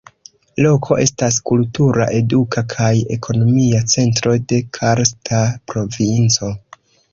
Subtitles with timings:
[0.65, 6.53] Loko estas kultura, eduka kaj ekonomia centro de Karsta provinco.